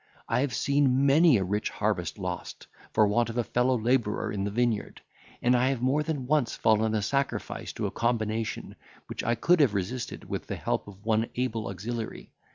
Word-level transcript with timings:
I 0.27 0.39
have 0.39 0.55
seen 0.55 1.05
many 1.05 1.37
a 1.37 1.43
rich 1.43 1.69
harvest 1.69 2.17
lost, 2.17 2.65
for 2.91 3.05
want 3.05 3.29
of 3.29 3.37
a 3.37 3.43
fellow 3.43 3.77
labourer 3.77 4.31
in 4.31 4.45
the 4.45 4.49
vineyard; 4.49 5.01
and 5.43 5.55
I 5.55 5.67
have 5.69 5.83
more 5.83 6.01
than 6.01 6.25
once 6.25 6.55
fallen 6.55 6.95
a 6.95 7.03
sacrifice 7.03 7.71
to 7.73 7.85
a 7.85 7.91
combination, 7.91 8.75
which 9.05 9.23
I 9.23 9.35
could 9.35 9.59
have 9.59 9.75
resisted 9.75 10.27
with 10.27 10.47
the 10.47 10.55
help 10.55 10.87
of 10.87 11.05
one 11.05 11.27
able 11.35 11.67
auxiliary. 11.67 12.31